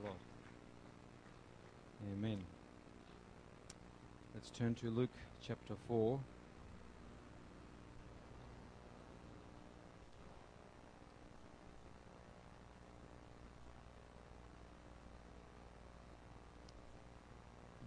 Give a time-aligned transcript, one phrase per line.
[0.00, 0.18] the Lord.
[2.12, 2.38] Amen.
[4.34, 5.10] Let's turn to Luke
[5.46, 6.18] chapter 4.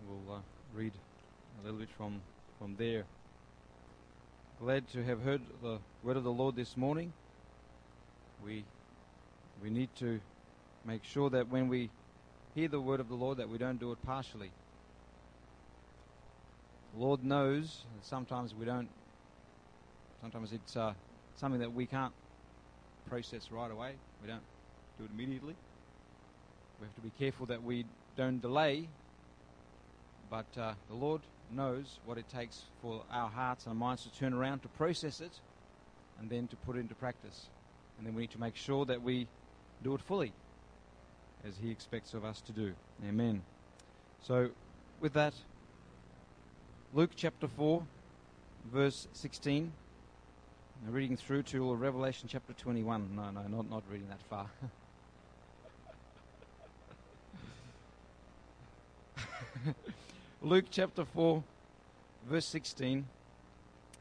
[0.07, 0.39] We'll uh,
[0.73, 0.93] read
[1.59, 2.21] a little bit from,
[2.59, 3.05] from there.
[4.61, 7.11] Glad to have heard the word of the Lord this morning.
[8.43, 8.63] We,
[9.61, 10.19] we need to
[10.85, 11.89] make sure that when we
[12.55, 14.49] hear the word of the Lord that we don't do it partially.
[16.93, 18.87] The Lord knows that sometimes we don't,
[20.21, 20.93] sometimes it's uh,
[21.35, 22.13] something that we can't
[23.09, 23.95] process right away.
[24.21, 24.43] We don't
[24.97, 25.55] do it immediately.
[26.79, 28.87] We have to be careful that we don't delay,
[30.29, 34.17] but uh, the Lord knows what it takes for our hearts and our minds to
[34.17, 35.31] turn around, to process it,
[36.21, 37.47] and then to put it into practice.
[37.97, 39.27] And then we need to make sure that we
[39.83, 40.31] do it fully
[41.47, 42.73] as He expects of us to do.
[43.07, 43.41] Amen.
[44.21, 44.49] So,
[44.99, 45.33] with that,
[46.93, 47.83] Luke chapter 4,
[48.71, 49.71] verse 16.
[50.85, 53.15] Now reading through to Revelation chapter 21.
[53.15, 54.49] No, no, not, not reading that far.
[60.41, 61.43] Luke chapter 4,
[62.29, 63.05] verse 16.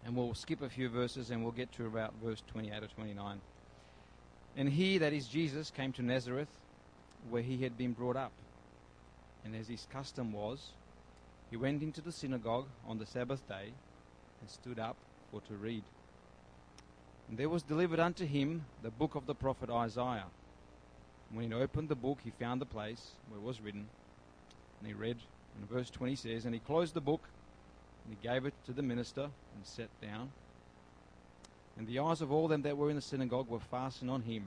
[0.04, 3.40] And we'll skip a few verses and we'll get to about verse 28 or 29.
[4.56, 6.48] And he, that is Jesus, came to Nazareth,
[7.30, 8.32] where he had been brought up.
[9.44, 10.70] And as his custom was,
[11.50, 13.72] he went into the synagogue on the Sabbath day
[14.40, 14.96] and stood up
[15.30, 15.82] for to read.
[17.28, 20.26] And there was delivered unto him the book of the prophet Isaiah.
[21.32, 23.86] When he opened the book, he found the place where it was written,
[24.78, 25.16] and he read,
[25.56, 27.28] and verse 20 says, And he closed the book,
[28.04, 30.30] and he gave it to the minister, and sat down.
[31.76, 34.44] And the eyes of all them that were in the synagogue were fastened on him.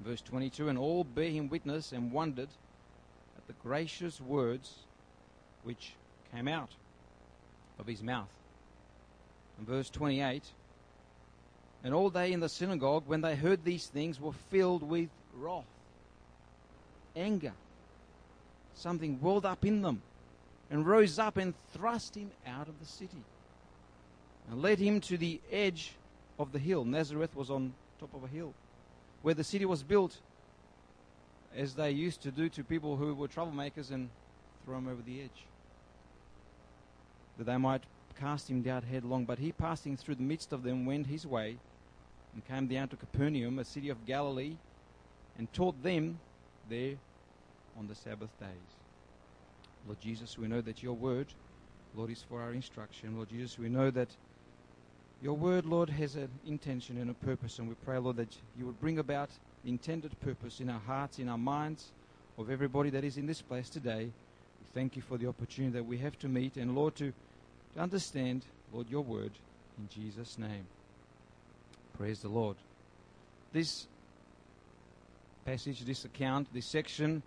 [0.00, 2.48] Verse 22 And all bare him witness and wondered
[3.36, 4.72] at the gracious words
[5.62, 5.92] which
[6.32, 6.70] came out
[7.78, 8.28] of his mouth.
[9.58, 10.42] And verse 28
[11.82, 15.64] And all they in the synagogue, when they heard these things, were filled with wrath,
[17.14, 17.52] anger.
[18.74, 20.02] Something welled up in them,
[20.70, 23.24] and rose up and thrust him out of the city,
[24.50, 25.92] and led him to the edge
[26.38, 26.84] of the hill.
[26.84, 28.52] Nazareth was on top of a hill
[29.26, 30.18] where the city was built
[31.56, 34.08] as they used to do to people who were troublemakers and
[34.64, 35.46] throw them over the edge.
[37.36, 37.82] That they might
[38.20, 39.24] cast him down headlong.
[39.24, 41.56] But he, passing through the midst of them, went his way
[42.34, 44.54] and came down to Capernaum, a city of Galilee,
[45.36, 46.20] and taught them
[46.70, 46.94] there
[47.76, 48.76] on the Sabbath days.
[49.88, 51.26] Lord Jesus, we know that your word,
[51.96, 53.16] Lord, is for our instruction.
[53.16, 54.10] Lord Jesus, we know that
[55.22, 58.66] your word, Lord, has an intention and a purpose, and we pray, Lord, that you
[58.66, 59.30] would bring about
[59.64, 61.92] the intended purpose in our hearts, in our minds,
[62.38, 64.04] of everybody that is in this place today.
[64.04, 67.12] We thank you for the opportunity that we have to meet, and Lord, to,
[67.74, 69.32] to understand, Lord, your word
[69.78, 70.66] in Jesus' name.
[71.96, 72.56] Praise the Lord.
[73.52, 73.86] This
[75.46, 77.22] passage, this account, this section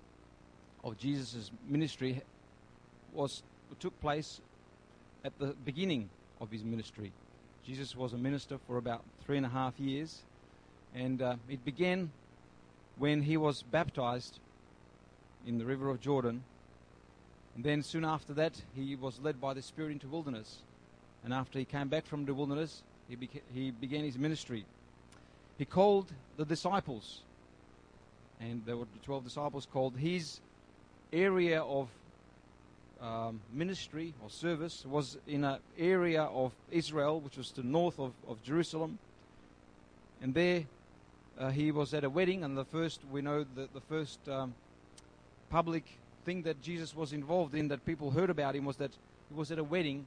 [0.84, 2.22] of Jesus' ministry
[3.14, 3.42] was
[3.80, 4.42] took place
[5.24, 7.12] at the beginning of his ministry.
[7.66, 10.22] Jesus was a minister for about three and a half years,
[10.96, 12.12] and uh, it began
[12.98, 14.40] when he was baptized
[15.46, 16.44] in the river of Jordan.
[17.56, 20.60] And then soon after that, he was led by the Spirit into wilderness.
[21.24, 24.66] And after he came back from the wilderness, he, beca- he began his ministry.
[25.58, 27.22] He called the disciples,
[28.40, 29.98] and there were the 12 disciples called.
[29.98, 30.40] His
[31.12, 31.90] area of
[33.02, 38.00] um, ministry or service was in an area of Israel, which was to the north
[38.00, 39.00] of, of Jerusalem.
[40.22, 40.66] And there
[41.38, 44.54] uh, he was at a wedding, and the first, we know that the first um,
[45.50, 45.86] public
[46.26, 48.92] thing that Jesus was involved in that people heard about him was that
[49.30, 50.06] he was at a wedding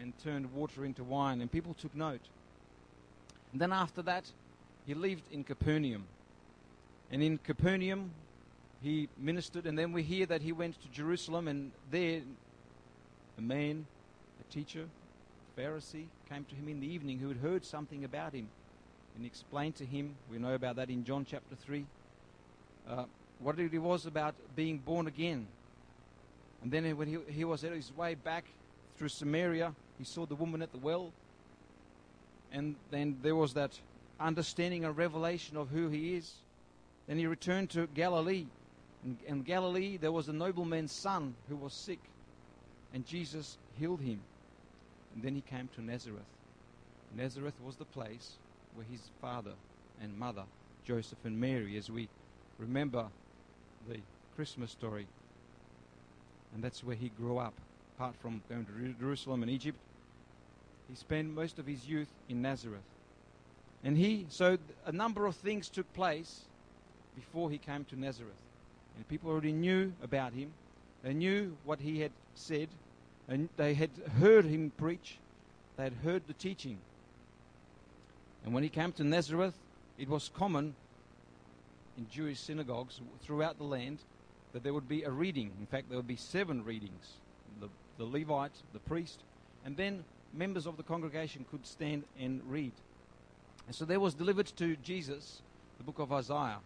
[0.00, 2.20] and turned water into wine, and people took note.
[3.52, 4.24] And then after that,
[4.86, 6.04] he lived in Capernaum.
[7.10, 8.10] And in Capernaum,
[8.82, 12.22] he ministered, and then we hear that he went to Jerusalem, and there
[13.38, 13.86] a man,
[14.40, 18.32] a teacher, a Pharisee, came to him in the evening who had heard something about
[18.32, 18.48] him,
[19.16, 20.14] and explained to him.
[20.30, 21.86] We know about that in John chapter three.
[22.88, 23.04] Uh,
[23.40, 25.46] what it was about being born again.
[26.62, 28.44] And then when he, he was on his way back
[28.96, 31.12] through Samaria, he saw the woman at the well,
[32.52, 33.78] and then there was that
[34.18, 36.32] understanding and revelation of who he is.
[37.06, 38.46] Then he returned to Galilee
[39.06, 42.00] in, in Galilee, there was a nobleman's son who was sick,
[42.92, 44.20] and Jesus healed him.
[45.14, 46.26] And then he came to Nazareth.
[47.16, 48.32] Nazareth was the place
[48.74, 49.52] where his father
[50.02, 50.42] and mother,
[50.84, 52.08] Joseph and Mary, as we
[52.58, 53.06] remember
[53.88, 53.98] the
[54.34, 55.06] Christmas story.
[56.52, 57.54] And that's where he grew up.
[57.96, 59.78] Apart from going to Jerusalem and Egypt,
[60.90, 62.82] he spent most of his youth in Nazareth.
[63.84, 66.42] And he, so a number of things took place
[67.14, 68.34] before he came to Nazareth.
[68.96, 70.52] And people already knew about him.
[71.02, 72.68] They knew what he had said.
[73.28, 75.18] And they had heard him preach.
[75.76, 76.78] They had heard the teaching.
[78.44, 79.54] And when he came to Nazareth,
[79.98, 80.74] it was common
[81.98, 83.98] in Jewish synagogues throughout the land
[84.52, 85.50] that there would be a reading.
[85.58, 87.14] In fact, there would be seven readings
[87.60, 89.20] the, the Levite, the priest,
[89.64, 92.72] and then members of the congregation could stand and read.
[93.66, 95.42] And so there was delivered to Jesus
[95.78, 96.58] the book of Isaiah.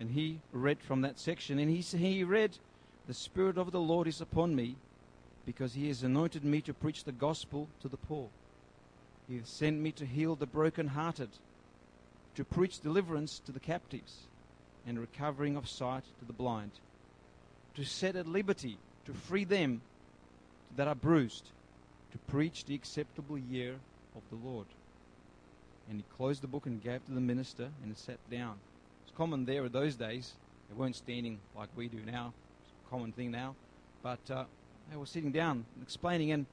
[0.00, 1.58] And he read from that section.
[1.58, 2.56] And he, he read,
[3.06, 4.76] The Spirit of the Lord is upon me,
[5.44, 8.30] because he has anointed me to preach the gospel to the poor.
[9.28, 11.28] He has sent me to heal the brokenhearted,
[12.34, 14.20] to preach deliverance to the captives,
[14.86, 16.72] and recovering of sight to the blind,
[17.74, 19.82] to set at liberty, to free them
[20.76, 21.50] that are bruised,
[22.12, 23.74] to preach the acceptable year
[24.16, 24.66] of the Lord.
[25.90, 28.56] And he closed the book and gave to the minister and sat down.
[29.10, 30.34] It's common there in those days.
[30.68, 32.32] They weren't standing like we do now.
[32.62, 33.56] It's a common thing now.
[34.04, 34.44] But uh,
[34.88, 36.46] they were sitting down explaining, and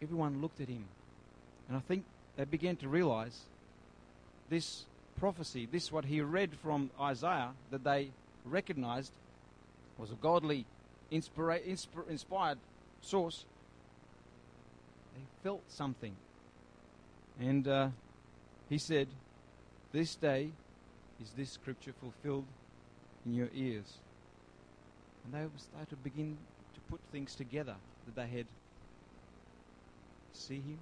[0.00, 0.84] everyone looked at him
[1.68, 2.04] and I think
[2.36, 3.40] they began to realize
[4.50, 4.84] this
[5.18, 8.10] prophecy, this what he read from Isaiah, that they
[8.44, 9.12] recognized
[9.98, 10.66] was a godly,
[11.10, 12.58] inspira- insp- inspired
[13.00, 13.44] source.
[15.14, 16.14] They felt something.
[17.40, 17.88] And uh,
[18.68, 19.08] he said,
[19.92, 20.50] This day
[21.20, 22.44] is this scripture fulfilled
[23.26, 23.98] in your ears.
[25.24, 26.36] And they started to begin
[26.74, 27.74] to put things together
[28.06, 28.46] that they had
[30.32, 30.78] see him,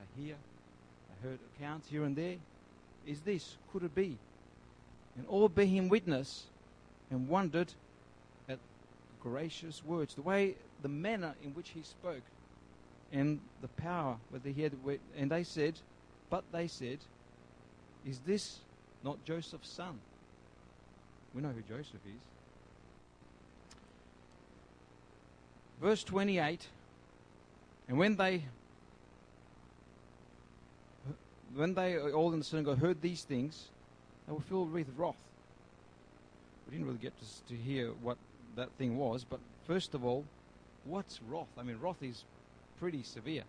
[0.00, 0.34] I hear,
[1.22, 2.36] heard accounts here and there.
[3.06, 4.16] Is this, could it be?
[5.16, 6.44] And all bear him witness
[7.10, 7.72] and wondered
[8.48, 8.58] at
[9.20, 12.22] gracious words, the way, the manner in which he spoke,
[13.12, 14.72] and the power whether he had.
[15.16, 15.74] And they said,
[16.30, 16.98] but they said,
[18.06, 18.58] is this
[19.02, 19.98] not Joseph's son?
[21.34, 22.20] We know who Joseph is.
[25.80, 26.66] Verse 28
[27.88, 28.44] And when they
[31.54, 33.68] when they all in the synagogue heard these things,
[34.26, 35.16] they were filled with wrath.
[36.66, 38.18] We didn't really get to, to hear what
[38.56, 40.24] that thing was, but first of all,
[40.84, 41.48] what's wrath?
[41.56, 42.24] I mean, wrath is
[42.78, 43.44] pretty severe.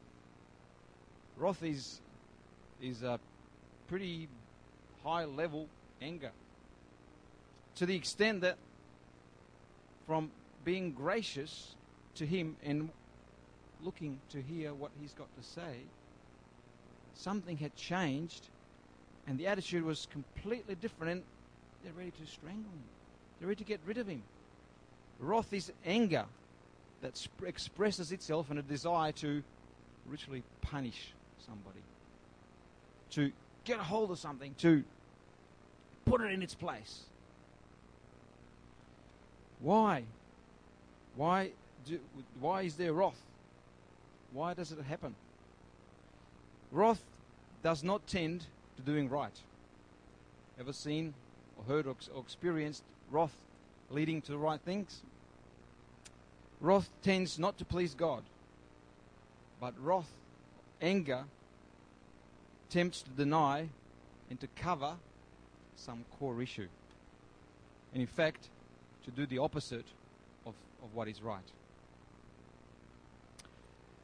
[1.37, 1.99] Wrath is
[2.81, 3.19] is a
[3.87, 4.29] pretty
[5.03, 5.67] high level
[6.01, 6.31] anger.
[7.75, 8.57] To the extent that
[10.05, 10.31] from
[10.65, 11.75] being gracious
[12.15, 12.89] to him and
[13.81, 15.83] looking to hear what he's got to say,
[17.13, 18.47] something had changed
[19.27, 21.23] and the attitude was completely different and
[21.83, 22.83] they're ready to strangle him.
[23.39, 24.23] They're ready to get rid of him.
[25.19, 26.25] Wrath is anger
[27.01, 29.43] that sp- expresses itself in a desire to
[30.05, 31.13] ritually punish
[31.45, 31.79] somebody,
[33.11, 33.31] to
[33.63, 34.83] get a hold of something, to
[36.05, 37.01] put it in its place.
[39.59, 40.03] Why?
[41.15, 41.51] Why,
[41.85, 41.99] do,
[42.39, 43.19] why is there wrath?
[44.31, 45.15] Why does it happen?
[46.71, 47.01] Wrath
[47.63, 48.45] does not tend
[48.77, 49.37] to doing right.
[50.59, 51.13] Ever seen
[51.57, 53.35] or heard or, or experienced wrath
[53.89, 55.01] leading to the right things?
[56.61, 58.23] Wrath tends not to please God,
[59.59, 60.09] but wrath,
[60.81, 61.25] anger,
[62.69, 63.69] tempts to deny
[64.29, 64.95] and to cover
[65.75, 66.67] some core issue.
[67.93, 68.49] And in fact,
[69.05, 69.85] to do the opposite
[70.45, 71.43] of, of what is right.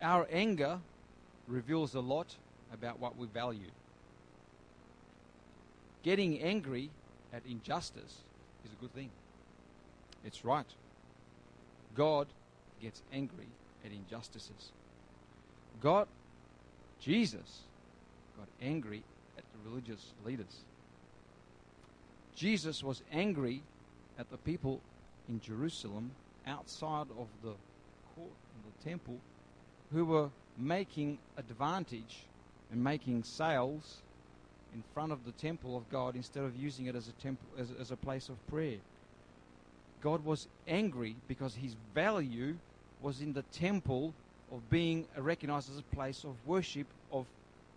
[0.01, 0.79] Our anger
[1.47, 2.35] reveals a lot
[2.73, 3.71] about what we value.
[6.03, 6.89] Getting angry
[7.33, 8.21] at injustice
[8.63, 9.09] is a good thing.
[10.23, 10.65] It's right.
[11.95, 12.27] God
[12.81, 13.47] gets angry
[13.85, 14.71] at injustices.
[15.81, 16.07] God,
[16.99, 17.61] Jesus,
[18.37, 19.03] got angry
[19.37, 20.63] at the religious leaders.
[22.35, 23.61] Jesus was angry
[24.19, 24.81] at the people
[25.29, 26.11] in Jerusalem
[26.45, 27.53] outside of the
[28.13, 28.31] court,
[28.65, 29.17] the temple,
[29.91, 32.25] who were making advantage
[32.71, 34.01] and making sales
[34.73, 37.69] in front of the temple of God instead of using it as a temple as,
[37.79, 38.77] as a place of prayer.
[40.01, 42.55] God was angry because his value
[43.01, 44.13] was in the temple
[44.51, 47.25] of being recognized as a place of worship, of,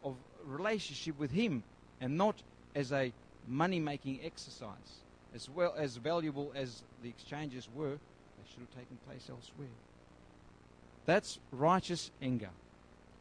[0.04, 0.14] of
[0.44, 1.62] relationship with him,
[2.00, 2.42] and not
[2.74, 3.12] as a
[3.46, 5.02] money making exercise.
[5.34, 9.68] As well as valuable as the exchanges were, they should have taken place elsewhere.
[11.06, 12.50] That's righteous anger.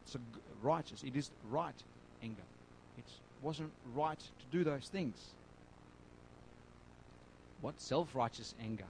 [0.05, 0.19] It's a
[0.61, 1.03] righteous.
[1.03, 1.75] It is right
[2.23, 2.43] anger.
[2.97, 3.05] It
[3.41, 5.17] wasn't right to do those things.
[7.61, 7.79] What?
[7.81, 8.85] Self righteous anger.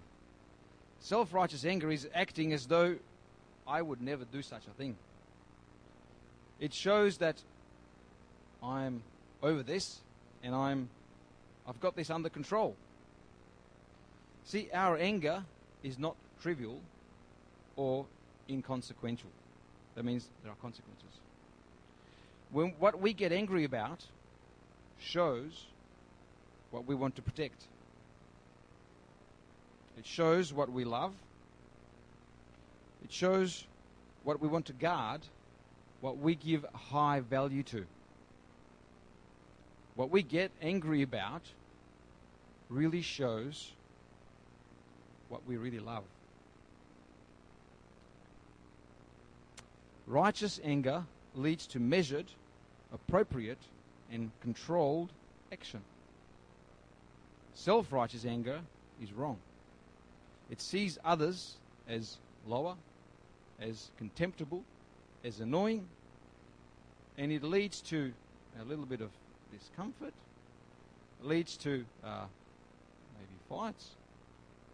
[1.00, 2.96] Self righteous anger is acting as though
[3.68, 4.96] I would never do such a thing.
[6.60, 7.42] It shows that
[8.64, 9.04] I'm
[9.42, 10.00] over this
[10.44, 10.90] and I'm
[11.68, 12.76] I've got this under control.
[14.46, 15.44] See, our anger
[15.84, 16.80] is not trivial
[17.76, 18.06] or
[18.50, 19.30] inconsequential.
[19.96, 21.20] That means there are consequences.
[22.52, 24.06] When what we get angry about
[25.00, 25.66] shows
[26.72, 27.64] what we want to protect.
[29.98, 31.14] It shows what we love.
[33.04, 33.66] It shows
[34.24, 35.22] what we want to guard,
[36.02, 37.86] what we give high value to.
[39.98, 41.42] What we get angry about
[42.70, 43.72] really shows
[45.28, 46.04] what we really love.
[50.06, 52.28] Righteous anger leads to measured,
[52.94, 53.58] appropriate,
[54.12, 55.10] and controlled
[55.52, 55.82] action.
[57.56, 58.60] Self righteous anger
[59.02, 59.40] is wrong.
[60.52, 61.56] It sees others
[61.90, 62.76] as lower,
[63.60, 64.64] as contemptible,
[65.26, 65.88] as annoying,
[67.18, 68.14] and it leads to
[68.62, 69.10] a little bit of
[69.52, 70.14] discomfort,
[71.22, 72.26] leads to uh,
[73.18, 73.92] maybe fights,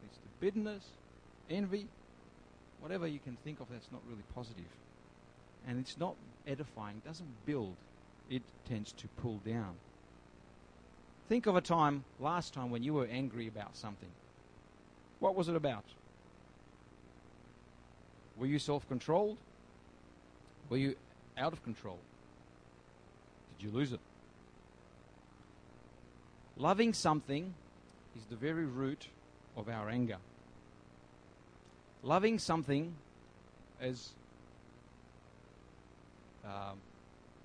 [0.02, 0.86] leads to bitterness,
[1.50, 1.88] envy,
[2.80, 4.66] whatever you can think of that's not really positive.
[5.68, 6.16] And it's not
[6.48, 7.76] edifying, doesn't build,
[8.30, 9.76] it tends to pull down.
[11.30, 14.10] Think of a time, last time, when you were angry about something.
[15.20, 15.86] What was it about?
[18.38, 19.38] Were you self controlled?
[20.70, 20.96] Were you
[21.38, 21.98] out of control?
[23.58, 24.00] Did you lose it?
[26.58, 27.54] Loving something
[28.16, 29.08] is the very root
[29.58, 30.18] of our anger.
[32.04, 32.94] Loving something
[33.82, 34.10] as
[36.46, 36.78] um,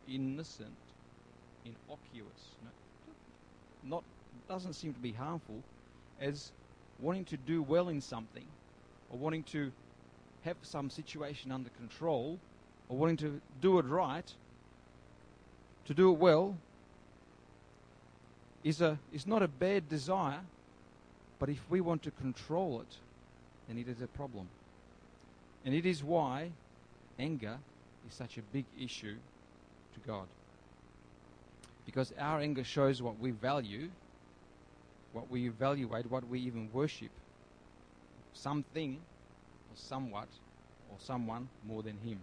[0.08, 0.76] innocent,
[1.64, 2.70] innocuous, no,
[3.84, 4.04] not
[4.48, 5.62] doesn't seem to be harmful,
[6.20, 6.52] as
[7.00, 8.44] wanting to do well in something,
[9.10, 9.70] or wanting to
[10.44, 12.38] have some situation under control,
[12.88, 14.32] or wanting to do it right,
[15.84, 16.56] to do it well,
[18.68, 20.40] is, a, is not a bad desire,
[21.38, 22.96] but if we want to control it,
[23.66, 24.46] then it is a problem.
[25.64, 26.50] And it is why
[27.18, 27.56] anger
[28.06, 29.16] is such a big issue
[29.94, 30.26] to God.
[31.86, 33.88] Because our anger shows what we value,
[35.14, 37.10] what we evaluate, what we even worship.
[38.34, 38.96] Something
[39.70, 40.28] or somewhat
[40.90, 42.20] or someone more than Him.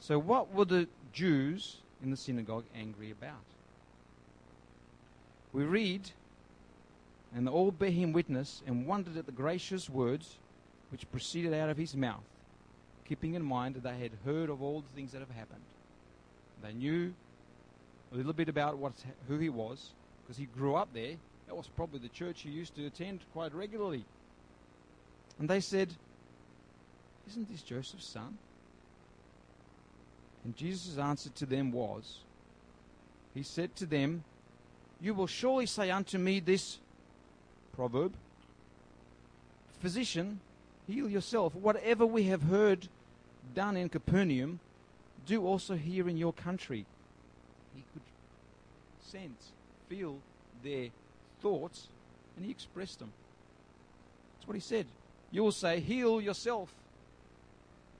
[0.00, 3.55] So, what were the Jews in the synagogue angry about?
[5.56, 6.10] We read,
[7.34, 10.36] and they all bear him witness and wondered at the gracious words
[10.90, 12.26] which proceeded out of his mouth,
[13.08, 15.62] keeping in mind that they had heard of all the things that have happened.
[16.62, 17.14] They knew
[18.12, 18.92] a little bit about what,
[19.28, 21.14] who he was, because he grew up there.
[21.46, 24.04] That was probably the church he used to attend quite regularly.
[25.38, 25.88] And they said,
[27.30, 28.36] Isn't this Joseph's son?
[30.44, 32.18] And Jesus' answer to them was,
[33.32, 34.22] He said to them,
[35.00, 36.78] you will surely say unto me this
[37.74, 38.14] proverb
[39.80, 40.40] Physician,
[40.86, 41.54] heal yourself.
[41.54, 42.88] Whatever we have heard
[43.54, 44.58] done in Capernaum,
[45.26, 46.86] do also here in your country.
[47.74, 48.02] He could
[49.02, 49.52] sense,
[49.88, 50.16] feel
[50.64, 50.88] their
[51.40, 51.88] thoughts,
[52.36, 53.12] and he expressed them.
[54.34, 54.86] That's what he said.
[55.30, 56.72] You will say, Heal yourself.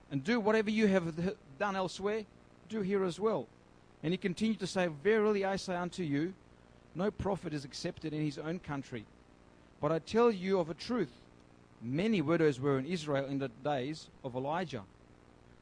[0.09, 2.23] And do whatever you have done elsewhere,
[2.69, 3.45] do here as well.
[4.01, 6.33] And he continued to say, Verily I say unto you,
[6.97, 9.05] no prophet is accepted in his own country.
[9.79, 11.11] But I tell you of a truth
[11.81, 14.83] many widows were in Israel in the days of Elijah,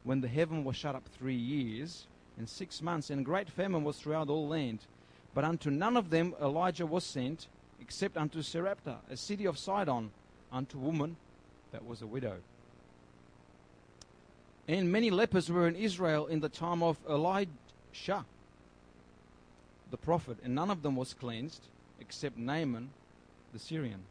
[0.05, 3.97] when the heaven was shut up three years and six months, and great famine was
[3.97, 4.79] throughout all land.
[5.33, 7.47] But unto none of them Elijah was sent,
[7.81, 10.11] except unto Sarepta, a city of Sidon,
[10.51, 11.17] unto a woman
[11.73, 12.37] that was a widow.
[14.67, 18.25] And many lepers were in Israel in the time of Elisha
[19.91, 21.67] the prophet, and none of them was cleansed
[21.99, 22.89] except Naaman
[23.53, 24.01] the Syrian.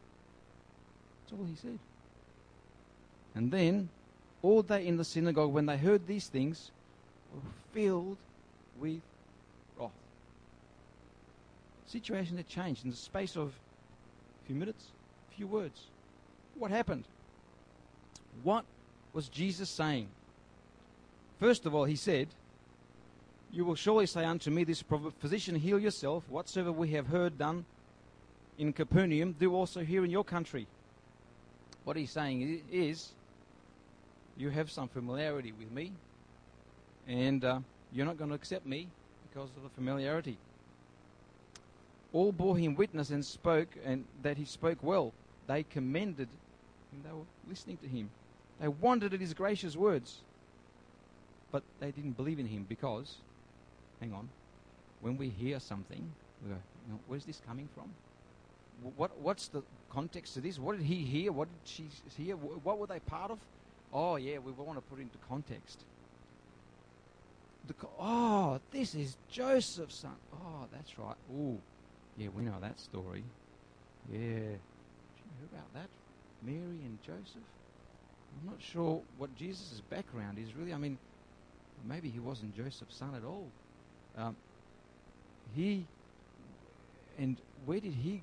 [1.23, 1.79] That's all he said.
[3.35, 3.89] And then
[4.41, 6.71] all they in the synagogue, when they heard these things,
[7.33, 7.41] were
[7.73, 8.17] filled
[8.79, 9.01] with
[9.77, 9.91] wrath.
[11.87, 14.85] Situation had changed in the space of a few minutes,
[15.31, 15.81] a few words.
[16.57, 17.03] What happened?
[18.43, 18.65] What
[19.13, 20.07] was Jesus saying?
[21.39, 22.27] First of all, he said,
[23.55, 24.83] you will surely say unto me, This
[25.19, 26.29] physician, heal yourself.
[26.29, 27.63] Whatsoever we have heard done
[28.57, 30.67] in Capernaum, do also here in your country.
[31.85, 33.13] What he's saying is,
[34.35, 35.93] you have some familiarity with me,
[37.07, 37.59] and uh,
[37.93, 38.89] you're not going to accept me
[39.29, 40.37] because of the familiarity.
[42.11, 45.13] all bore him witness and spoke, and that he spoke well.
[45.47, 46.27] They commended
[46.91, 47.03] him.
[47.05, 48.09] They were listening to him.
[48.59, 50.17] They wondered at his gracious words.
[51.51, 53.17] But they didn't believe in him because,
[53.99, 54.29] hang on,
[55.01, 56.11] when we hear something,
[56.43, 56.55] we go,
[56.87, 57.89] you know, where's this coming from?
[58.97, 60.59] What, what's the context to this?
[60.59, 61.31] What did he hear?
[61.31, 61.89] What did she
[62.21, 62.35] hear?
[62.35, 63.39] What were they part of?
[63.93, 65.79] Oh, yeah, we want to put into context.
[67.67, 70.15] The, oh, this is Joseph's son.
[70.33, 71.15] Oh, that's right.
[71.33, 71.57] Oh,
[72.17, 73.23] yeah, we know that story.
[74.11, 74.19] Yeah.
[74.19, 75.87] Do you about that?
[76.43, 77.41] Mary and Joseph?
[78.41, 80.73] I'm not sure what Jesus' background is really.
[80.73, 80.97] I mean,
[81.87, 83.47] maybe he wasn't Joseph's son at all.
[84.17, 84.35] Um,
[85.55, 85.85] he,
[87.17, 88.21] and where did he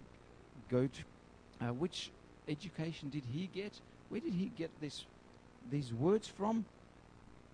[0.71, 1.67] go to?
[1.67, 2.11] Uh, which
[2.49, 3.73] education did he get?
[4.09, 5.05] Where did he get this,
[5.71, 6.65] these words from?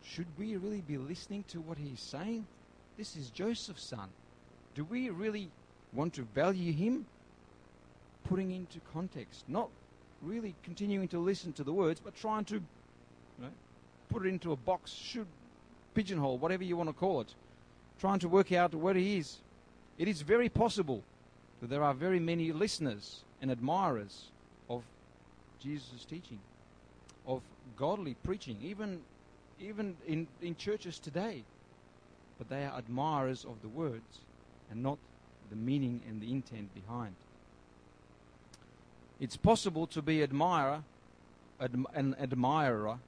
[0.05, 2.47] Should we really be listening to what he's saying?
[2.97, 4.09] This is Joseph's son.
[4.75, 5.51] Do we really
[5.93, 7.07] want to value him?
[8.25, 9.69] Putting into context, not
[10.23, 12.63] really continuing to listen to the words, but trying to you
[13.41, 13.49] know,
[14.09, 15.27] put it into a box, should
[15.95, 17.35] pigeonhole, whatever you want to call it,
[18.01, 19.39] trying to work out what he is.
[19.99, 21.03] It is very possible
[21.61, 24.31] that there are very many listeners and admirers
[24.71, 24.83] of
[25.61, 26.39] Jesus' teaching,
[27.27, 27.43] of
[27.77, 29.01] godly preaching, even
[29.61, 31.43] even in, in churches today.
[32.39, 34.21] But they are admirers of the words
[34.71, 34.99] and not
[35.51, 37.15] the meaning and the intent behind.
[39.19, 40.85] It's possible to be admirer,
[41.61, 42.99] adm- an admirer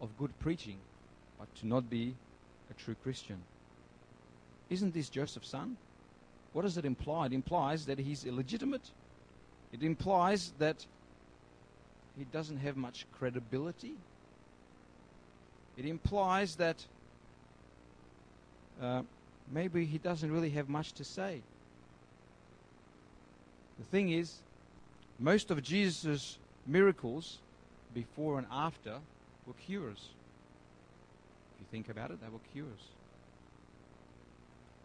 [0.00, 0.78] of good preaching,
[1.38, 2.14] but to not be
[2.70, 3.42] a true Christian.
[4.70, 5.76] Isn't this Joseph's son?
[6.52, 7.26] What does it imply?
[7.26, 8.90] It implies that he's illegitimate.
[9.72, 10.84] It implies that
[12.16, 13.94] he doesn't have much credibility.
[15.76, 16.84] It implies that
[18.82, 19.02] uh,
[19.52, 21.40] maybe he doesn't really have much to say.
[23.78, 24.34] The thing is,
[25.18, 27.38] most of Jesus' miracles,
[27.94, 28.96] before and after,
[29.46, 30.08] were cures.
[31.54, 32.88] If you think about it, they were cures.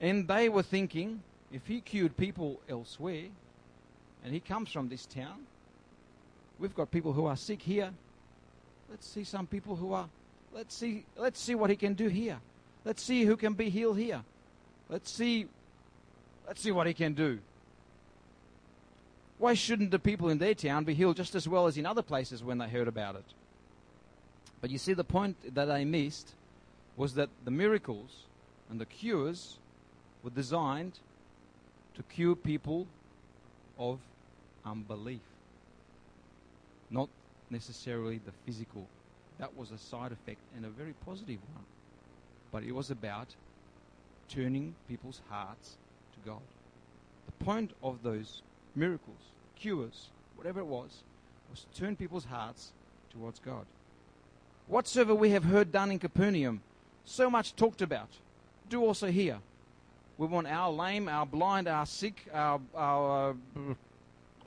[0.01, 3.25] And they were thinking, if he cured people elsewhere,
[4.23, 5.45] and he comes from this town,
[6.59, 7.91] we've got people who are sick here.
[8.89, 10.07] Let's see some people who are
[10.53, 12.39] let's see let's see what he can do here.
[12.85, 14.21] Let's see who can be healed here.
[14.89, 15.47] Let's see
[16.47, 17.39] let's see what he can do.
[19.37, 22.01] Why shouldn't the people in their town be healed just as well as in other
[22.01, 23.25] places when they heard about it?
[24.61, 26.35] But you see, the point that I missed
[26.95, 28.23] was that the miracles
[28.69, 29.57] and the cures
[30.23, 30.99] were designed
[31.95, 32.87] to cure people
[33.77, 33.99] of
[34.65, 35.21] unbelief,
[36.89, 37.09] not
[37.49, 38.87] necessarily the physical.
[39.39, 41.65] That was a side effect and a very positive one.
[42.51, 43.35] But it was about
[44.29, 45.75] turning people's hearts
[46.13, 46.41] to God.
[47.25, 48.41] The point of those
[48.75, 49.17] miracles,
[49.55, 51.03] cures, whatever it was,
[51.49, 52.71] was to turn people's hearts
[53.11, 53.65] towards God.
[54.67, 56.61] Whatsoever we have heard done in Capernaum,
[57.05, 58.09] so much talked about,
[58.69, 59.39] do also here.
[60.17, 63.59] We want our lame, our blind, our sick, our, our uh,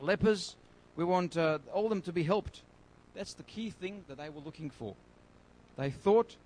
[0.00, 0.56] lepers,
[0.96, 2.62] we want uh, all them to be helped.
[3.14, 4.94] That's the key thing that they were looking for.
[5.76, 6.36] They thought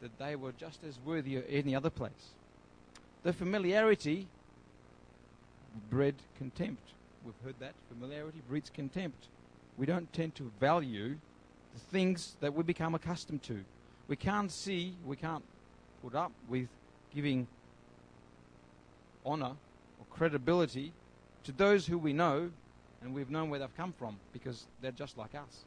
[0.00, 2.34] that they were just as worthy as any other place.
[3.22, 4.28] The familiarity
[5.90, 6.82] bred contempt.
[7.24, 7.74] We've heard that.
[7.92, 9.26] Familiarity breeds contempt.
[9.76, 11.16] We don't tend to value
[11.74, 13.60] the things that we become accustomed to.
[14.08, 15.44] We can't see, we can't
[16.02, 16.68] put up with
[17.14, 17.46] giving
[19.24, 19.52] honor
[19.98, 20.92] or credibility
[21.44, 22.50] to those who we know
[23.02, 25.64] and we've known where they've come from because they're just like us.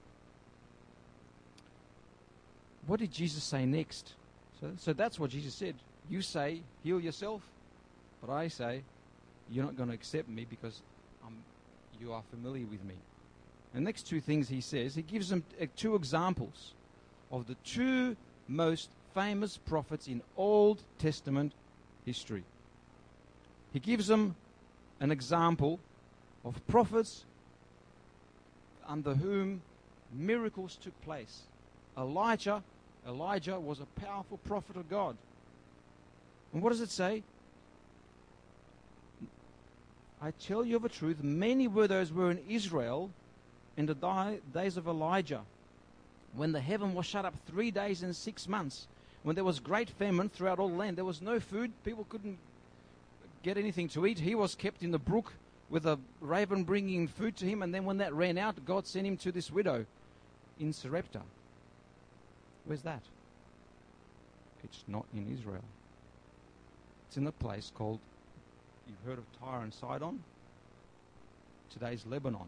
[2.85, 4.13] What did Jesus say next?
[4.59, 5.75] So, so that's what Jesus said.
[6.09, 7.41] You say, heal yourself,
[8.21, 8.83] but I say,
[9.49, 10.81] you're not going to accept me because
[11.25, 11.37] I'm,
[11.99, 12.95] you are familiar with me.
[13.73, 16.73] The next two things he says, he gives them uh, two examples
[17.31, 18.15] of the two
[18.47, 21.53] most famous prophets in Old Testament
[22.05, 22.43] history.
[23.73, 24.35] He gives them
[24.99, 25.79] an example
[26.45, 27.25] of prophets
[28.87, 29.61] under whom
[30.13, 31.41] miracles took place.
[31.97, 32.61] Elijah,
[33.07, 35.17] Elijah was a powerful prophet of God.
[36.53, 37.23] And what does it say?
[40.21, 43.09] I tell you of a truth, many were those were in Israel
[43.75, 45.41] in the days of Elijah,
[46.35, 48.87] when the heaven was shut up three days and six months,
[49.23, 50.95] when there was great famine throughout all the land.
[50.95, 52.37] There was no food, people couldn't
[53.43, 54.19] get anything to eat.
[54.19, 55.33] He was kept in the brook
[55.69, 59.05] with a raven bringing food to him, and then when that ran out, God sent
[59.05, 59.85] him to this widow
[60.59, 61.21] in Sarepta.
[62.65, 63.03] Where's that?
[64.63, 65.63] It's not in Israel.
[67.07, 67.99] It's in a place called,
[68.87, 70.23] you've heard of Tyre and Sidon?
[71.73, 72.47] today's Lebanon.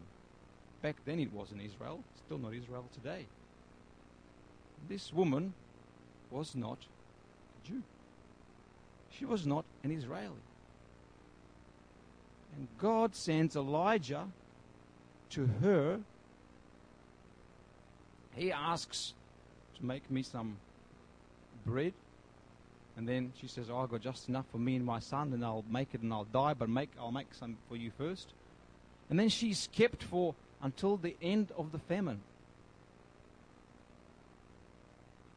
[0.82, 3.26] Back then it was in Israel, still not Israel today.
[4.88, 5.52] This woman
[6.30, 7.82] was not a Jew.
[9.10, 10.42] She was not an Israeli.
[12.56, 14.26] And God sends Elijah
[15.30, 16.00] to her.
[18.34, 19.14] He asks
[19.78, 20.56] to make me some
[21.64, 21.92] bread.
[22.96, 25.44] And then she says, oh, I've got just enough for me and my son, and
[25.44, 28.28] I'll make it and I'll die, but make, I'll make some for you first.
[29.10, 32.20] And then she's kept for until the end of the famine.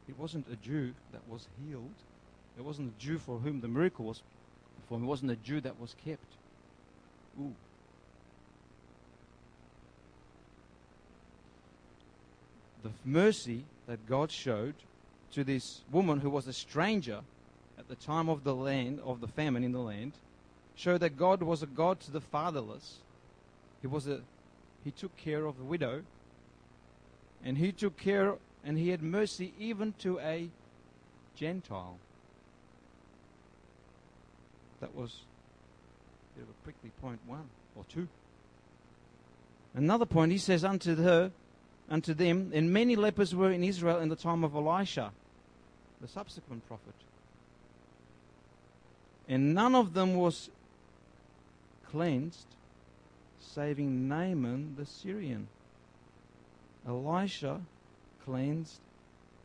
[0.08, 1.94] It wasn't a Jew that was healed.
[2.58, 4.22] It wasn't a Jew for whom the miracle was
[4.80, 5.04] performed.
[5.04, 6.24] It wasn't a Jew that was kept.
[7.40, 7.54] Ooh.
[12.82, 14.74] The mercy that God showed
[15.32, 17.20] to this woman who was a stranger
[17.78, 20.12] at the time of the land of the famine in the land
[20.74, 22.98] showed that God was a God to the fatherless.
[23.80, 24.20] He was a
[24.84, 26.02] he took care of the widow
[27.44, 30.48] and he took care and he had mercy even to a
[31.36, 31.98] Gentile.
[34.80, 35.20] That was
[36.40, 38.08] of a prickly point one or two.
[39.74, 41.30] Another point, he says unto her,
[41.88, 45.12] unto them, and many lepers were in Israel in the time of Elisha,
[46.00, 46.94] the subsequent prophet.
[49.28, 50.50] And none of them was
[51.90, 52.46] cleansed,
[53.40, 55.48] saving Naaman the Syrian.
[56.86, 57.60] Elisha
[58.24, 58.80] cleansed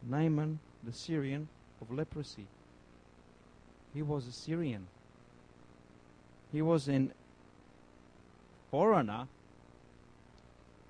[0.08, 1.48] Naaman the Syrian
[1.82, 2.48] of leprosy.
[3.94, 4.88] He was a Syrian.
[6.56, 7.12] He was an
[8.72, 9.28] foreigner.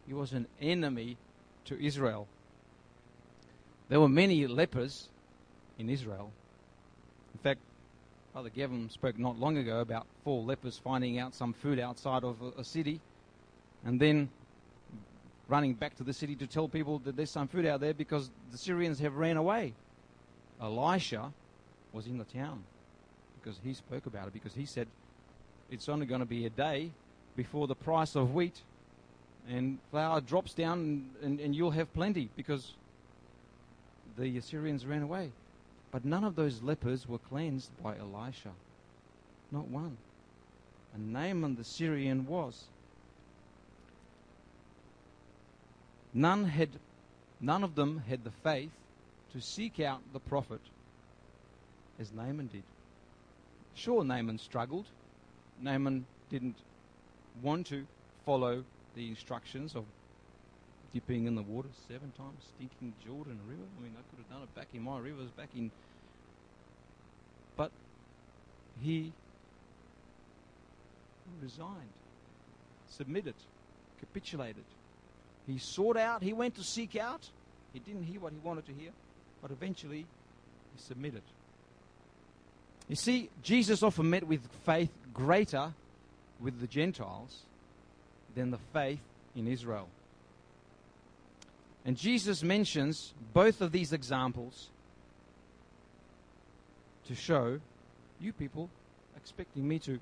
[0.06, 1.18] He was an enemy
[1.66, 2.28] to Israel.
[3.90, 5.10] There were many lepers
[5.80, 6.32] in Israel.
[7.34, 7.62] In fact,
[8.32, 12.40] Father Gavin spoke not long ago about four lepers finding out some food outside of
[12.44, 13.02] a, a city
[13.84, 14.30] and then
[15.48, 18.30] running back to the city to tell people that there's some food out there because
[18.52, 19.74] the Syrians have ran away.
[20.62, 21.34] Elisha
[21.92, 22.64] was in the town
[23.42, 24.88] because he spoke about it because he said
[25.70, 26.92] it's only going to be a day
[27.36, 28.62] before the price of wheat
[29.50, 32.74] and flour drops down and, and, and you'll have plenty because
[34.18, 35.32] the Assyrians ran away.
[35.92, 38.52] But none of those lepers were cleansed by Elisha.
[39.52, 39.98] Not one.
[40.94, 42.66] And Naaman the Syrian was.
[46.14, 46.70] None had
[47.42, 48.72] none of them had the faith
[49.34, 50.62] to seek out the prophet
[52.00, 52.64] as Naaman did.
[53.74, 54.86] Sure, Naaman struggled.
[55.62, 56.56] Naaman didn't
[57.42, 57.86] want to
[58.26, 58.64] follow
[58.96, 59.86] the instructions of
[60.94, 63.64] dipping in the water seven times, stinking Jordan River.
[63.78, 65.72] I mean, I could have done it back in my rivers, back in.
[67.58, 67.72] But
[68.82, 69.12] he
[71.42, 71.94] resigned,
[72.90, 73.36] submitted,
[74.00, 74.64] capitulated.
[75.48, 77.30] He sought out, he went to seek out.
[77.74, 78.92] He didn't hear what he wanted to hear,
[79.42, 80.06] but eventually
[80.76, 81.24] he submitted.
[82.88, 85.74] You see, Jesus often met with faith greater
[86.40, 87.44] with the Gentiles
[88.36, 89.00] than the faith
[89.36, 89.88] in Israel.
[91.86, 94.70] And Jesus mentions both of these examples
[97.08, 97.60] to show
[98.20, 98.70] you people
[99.16, 100.00] expecting me to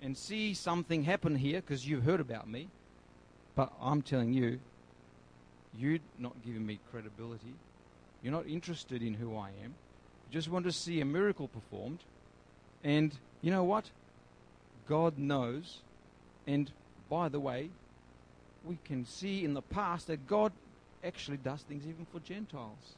[0.00, 2.68] and see something happen here because you've heard about me.
[3.54, 4.58] But I'm telling you,
[5.78, 7.54] you're not giving me credibility.
[8.22, 9.74] You're not interested in who I am.
[10.28, 12.00] You just want to see a miracle performed.
[12.84, 13.84] And you know what?
[14.88, 15.78] God knows.
[16.46, 16.70] And
[17.08, 17.70] by the way,
[18.64, 20.52] we can see in the past that God
[21.04, 22.96] actually does things even for Gentiles.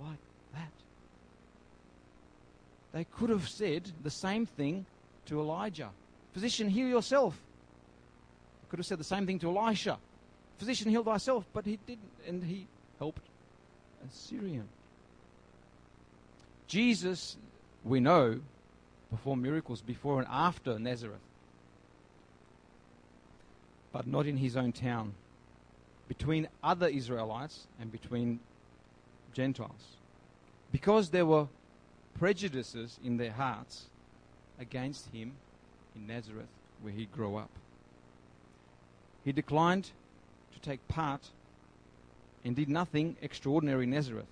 [0.00, 0.18] Like
[0.54, 0.72] that.
[2.92, 4.86] They could have said the same thing
[5.26, 5.90] to Elijah.
[6.32, 7.38] Physician, heal yourself.
[8.68, 9.98] Could have said the same thing to Elisha.
[10.58, 11.44] Physician, heal thyself.
[11.52, 13.22] But he didn't, and he helped
[14.06, 14.68] a Syrian.
[16.70, 17.36] Jesus,
[17.84, 18.38] we know,
[19.10, 21.18] performed miracles before and after Nazareth,
[23.92, 25.14] but not in his own town,
[26.06, 28.38] between other Israelites and between
[29.32, 29.96] Gentiles.
[30.70, 31.48] Because there were
[32.16, 33.86] prejudices in their hearts
[34.60, 35.32] against him
[35.96, 36.46] in Nazareth,
[36.82, 37.50] where he grew up.
[39.24, 39.90] He declined
[40.54, 41.30] to take part
[42.44, 44.26] and did nothing extraordinary in Nazareth.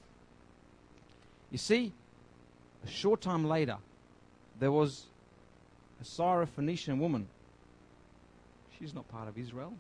[1.51, 1.93] You see,
[2.85, 3.77] a short time later,
[4.59, 5.07] there was
[6.01, 7.29] a Syrophoenician woman.
[8.79, 9.75] She's not part of Israel.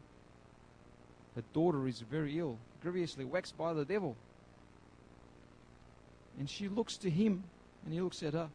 [1.35, 4.17] Her daughter is very ill, grievously vexed by the devil.
[6.39, 7.45] And she looks to him,
[7.85, 8.49] and he looks at her.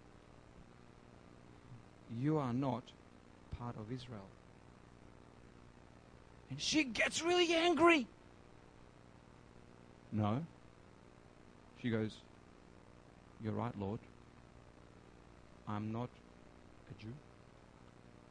[2.19, 2.83] You are not
[3.57, 4.27] part of Israel.
[6.49, 8.05] And she gets really angry.
[10.11, 10.45] No.
[11.81, 12.11] She goes,
[13.43, 13.99] You're right, Lord.
[15.67, 16.09] I'm not
[16.89, 17.13] a Jew.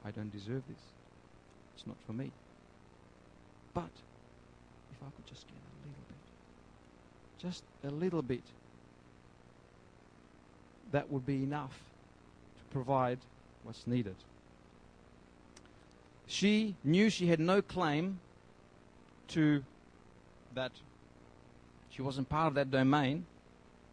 [0.05, 0.83] I don't deserve this.
[1.77, 2.31] It's not for me.
[3.75, 3.91] But
[4.91, 6.19] if I could just get a little bit,
[7.39, 8.43] just a little bit,
[10.93, 11.79] that would be enough
[12.59, 13.19] to provide
[13.65, 14.17] what's needed.
[16.27, 18.21] She knew she had no claim
[19.29, 19.63] to
[20.55, 20.73] that.
[21.91, 23.27] She wasn't part of that domain,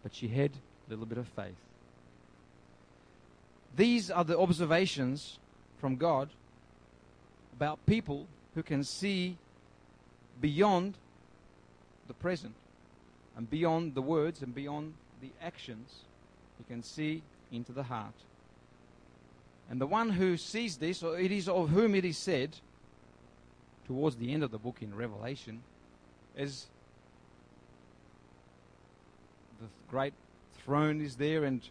[0.04, 1.56] but she had a little bit of faith.
[3.76, 5.40] These are the observations
[5.80, 6.30] from God
[7.56, 9.38] about people who can see
[10.42, 10.96] beyond
[12.08, 12.56] the present
[13.38, 16.00] and beyond the words and beyond the actions.
[16.58, 18.14] He can see into the heart.
[19.70, 22.58] And the one who sees this, or it is of whom it is said,
[23.86, 25.62] towards the end of the book in Revelation,
[26.36, 26.68] is
[29.62, 30.14] the great
[30.64, 31.62] throne is there, and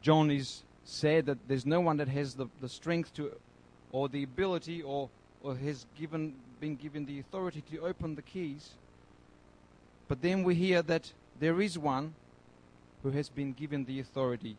[0.00, 3.30] John is said that there's no one that has the, the strength to,
[3.92, 5.08] or the ability, or,
[5.42, 8.70] or has given, been given the authority to open the keys.
[10.08, 12.14] But then we hear that there is one
[13.02, 14.56] who has been given the authority.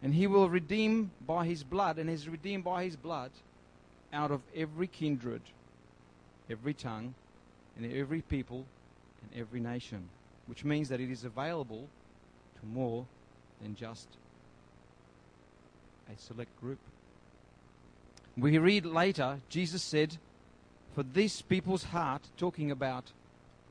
[0.00, 3.32] And he will redeem by his blood, and is redeemed by his blood
[4.12, 5.42] out of every kindred,
[6.48, 7.14] every tongue,
[7.76, 8.64] and every people,
[9.22, 10.08] and every nation.
[10.46, 11.88] Which means that it is available
[12.60, 13.06] to more
[13.60, 14.08] than just
[16.08, 16.78] a select group.
[18.36, 20.16] We read later, Jesus said,
[20.94, 23.12] For this people's heart, talking about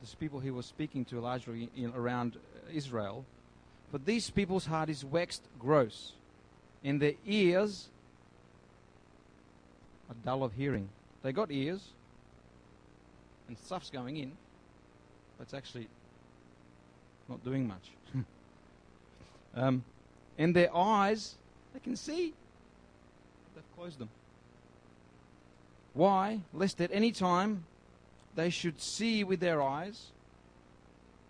[0.01, 2.37] this people he was speaking to largely in, around
[2.73, 3.25] Israel,
[3.91, 6.13] for these people's heart is waxed gross,
[6.83, 7.89] and their ears
[10.09, 10.89] are dull of hearing.
[11.23, 11.81] They got ears,
[13.47, 14.31] and stuff's going in,
[15.37, 15.87] but it's actually
[17.27, 17.91] not doing much.
[19.55, 19.83] um,
[20.37, 21.35] and their eyes
[21.73, 22.33] they can see.
[23.55, 24.09] They've closed them.
[25.93, 26.41] Why?
[26.53, 27.65] Lest at any time
[28.35, 30.07] they should see with their eyes,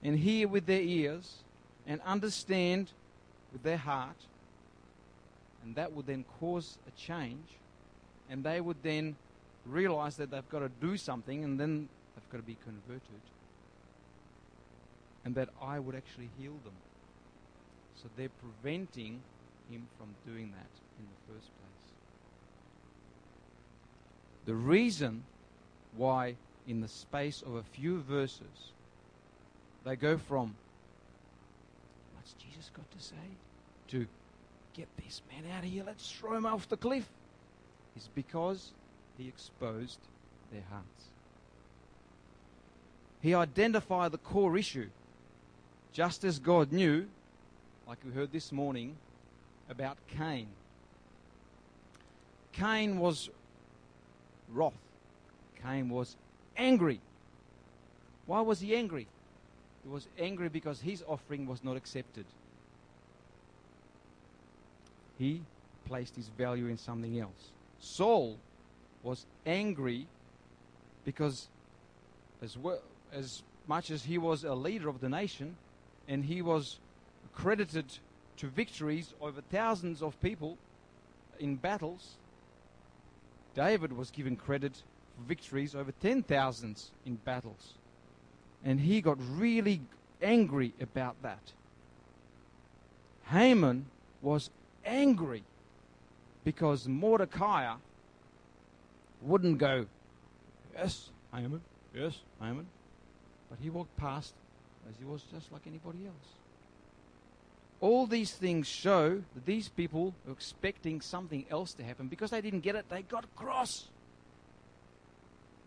[0.03, 1.37] and hear with their ears,
[1.87, 2.91] and understand
[3.51, 4.15] with their heart,
[5.63, 7.47] and that would then cause a change,
[8.29, 9.15] and they would then
[9.65, 13.21] realize that they've got to do something, and then they've got to be converted,
[15.25, 16.73] and that I would actually heal them.
[18.01, 19.21] So they're preventing
[19.71, 21.93] him from doing that in the first place.
[24.45, 25.23] The reason
[25.95, 26.35] why,
[26.67, 28.73] in the space of a few verses,
[29.83, 30.55] they go from
[32.15, 33.15] what's Jesus got to say
[33.89, 34.07] to
[34.73, 37.07] get this man out of here, let's throw him off the cliff,
[37.97, 38.71] is because
[39.17, 39.99] he exposed
[40.51, 41.05] their hearts.
[43.21, 44.89] He identified the core issue,
[45.93, 47.05] just as God knew,
[47.87, 48.95] like we heard this morning,
[49.71, 50.47] about Cain.
[52.51, 53.29] Cain was
[54.53, 54.73] wrath.
[55.63, 56.15] Cain was
[56.57, 56.99] angry.
[58.25, 59.07] Why was he angry?
[59.83, 62.25] He was angry because his offering was not accepted.
[65.17, 65.41] He
[65.85, 67.51] placed his value in something else.
[67.79, 68.37] Saul
[69.03, 70.07] was angry
[71.05, 71.47] because,
[72.41, 72.81] as, well,
[73.13, 75.55] as much as he was a leader of the nation
[76.07, 76.79] and he was
[77.33, 77.85] credited
[78.41, 80.57] to victories over thousands of people
[81.39, 82.15] in battles,
[83.53, 84.81] David was given credit
[85.15, 87.75] for victories over 10,000 in battles.
[88.65, 89.81] And he got really
[90.23, 91.53] angry about that.
[93.25, 93.85] Haman
[94.23, 94.49] was
[94.83, 95.43] angry
[96.43, 97.75] because Mordecai
[99.21, 99.85] wouldn't go,
[100.75, 101.61] Yes, Haman,
[101.93, 102.65] yes, Haman.
[103.51, 104.33] But he walked past
[104.89, 106.40] as he was just like anybody else.
[107.81, 112.39] All these things show that these people were expecting something else to happen because they
[112.41, 113.85] didn't get it, they got cross.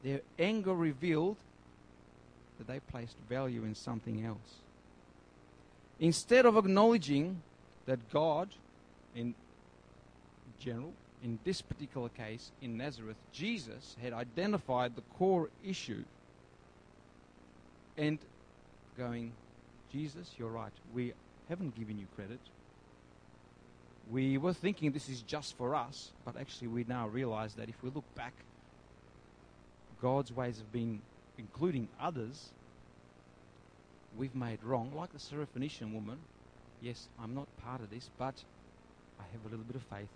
[0.04, 1.36] Their anger revealed
[2.58, 4.60] that they placed value in something else.
[5.98, 7.42] Instead of acknowledging
[7.86, 8.48] that God,
[9.16, 9.34] in
[10.60, 16.04] general, in this particular case, in Nazareth, Jesus had identified the core issue
[17.96, 18.18] and
[18.96, 19.32] going,
[19.90, 20.72] Jesus, you're right.
[20.92, 21.12] We
[21.48, 22.40] haven't given you credit.
[24.10, 27.82] We were thinking this is just for us, but actually we now realize that if
[27.82, 28.34] we look back,
[30.00, 31.00] God's ways have been
[31.38, 32.50] including others,
[34.16, 34.92] we've made wrong.
[34.94, 36.18] Like the Syrophoenician woman,
[36.82, 38.34] yes, I'm not part of this, but
[39.18, 40.08] I have a little bit of faith.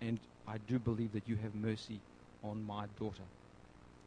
[0.00, 2.00] and I do believe that you have mercy
[2.42, 3.22] on my daughter.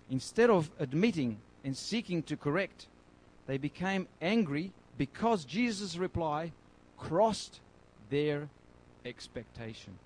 [0.09, 2.87] Instead of admitting and seeking to correct,
[3.47, 6.51] they became angry because Jesus' reply
[6.97, 7.59] crossed
[8.09, 8.49] their
[9.05, 9.97] expectation.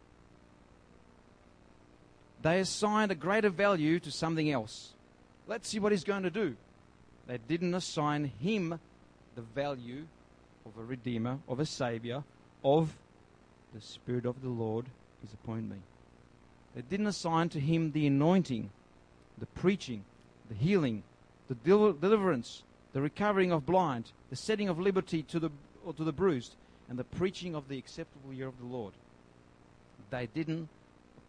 [2.42, 4.94] They assigned a greater value to something else.
[5.48, 6.56] Let's see what he's going to do.
[7.28, 8.80] They didn't assign him
[9.36, 10.06] the value
[10.66, 12.24] of a Redeemer, of a Savior,
[12.64, 12.96] of
[13.74, 14.86] the Spirit of the Lord
[15.24, 15.78] is upon me.
[16.76, 18.70] They didn't assign to him the anointing,
[19.38, 20.04] the preaching,
[20.50, 21.04] the healing,
[21.48, 25.50] the deliverance, the recovering of blind, the setting of liberty to the,
[25.96, 26.56] to the bruised,
[26.90, 28.94] and the preaching of the acceptable year of the Lord.
[30.10, 30.70] They didn't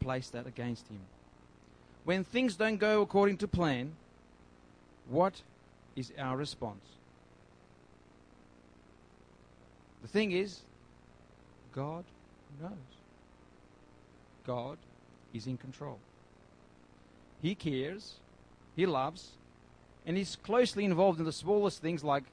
[0.00, 1.00] place that against him.
[2.04, 3.92] When things don't go according to plan,
[5.08, 5.42] what
[5.96, 6.84] is our response?
[10.02, 10.60] The thing is,
[11.74, 12.04] God
[12.62, 12.70] knows.
[14.46, 14.78] God
[15.34, 15.98] is in control.
[17.42, 18.14] He cares,
[18.74, 19.32] He loves,
[20.08, 22.24] and He's closely involved in the smallest things like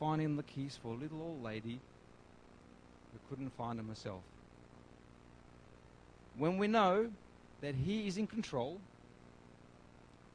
[0.00, 1.78] finding the keys for a little old lady
[3.12, 4.22] who couldn't find them herself.
[6.38, 7.10] When we know
[7.60, 8.78] that He is in control,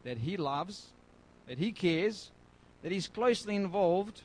[0.03, 0.89] that He loves,
[1.47, 2.29] that He cares,
[2.83, 4.21] that He's closely involved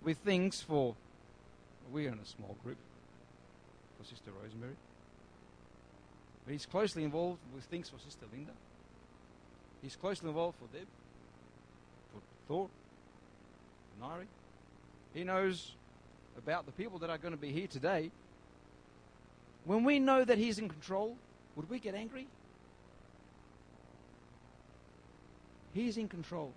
[0.00, 0.94] with things for.
[1.92, 2.78] We're in a small group
[3.98, 4.76] for Sister Rosemary.
[6.46, 8.52] But he's closely involved with things for Sister Linda.
[9.82, 10.86] He's closely involved for Deb,
[12.50, 12.68] Thor,
[14.00, 14.26] for Nairi.
[15.14, 15.76] He knows
[16.36, 18.10] about the people that are going to be here today.
[19.64, 21.16] When we know that he's in control,
[21.54, 22.26] would we get angry?
[25.74, 26.52] He's in control.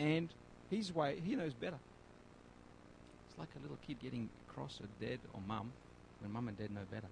[0.00, 0.30] And
[0.68, 1.78] his way, he knows better.
[3.28, 5.70] It's like a little kid getting cross at dad or mum
[6.20, 7.06] when mum and dad know better.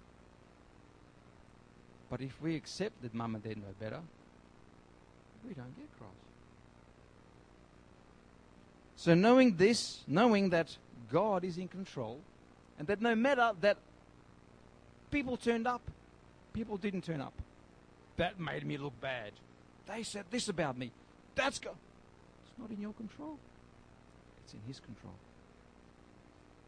[2.10, 4.00] But if we accept that mum and dad know better,
[5.46, 6.33] we don't get cross.
[9.04, 10.74] So knowing this, knowing that
[11.12, 12.20] God is in control,
[12.78, 13.76] and that no matter that
[15.10, 15.82] people turned up,
[16.54, 17.34] people didn't turn up,
[18.16, 19.32] that made me look bad.
[19.84, 20.90] They said this about me.
[21.34, 21.72] That's go.
[22.46, 23.36] It's not in your control.
[24.42, 25.12] It's in His control.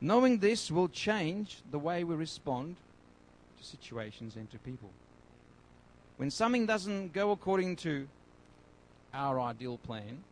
[0.03, 2.77] Knowing this will change the way we respond
[3.57, 4.91] to situations and to people.
[6.19, 8.07] When something doesn't go according to
[9.15, 10.23] our ideal plan,